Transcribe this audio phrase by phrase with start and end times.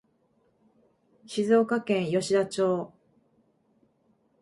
[1.27, 2.91] 静岡県吉田町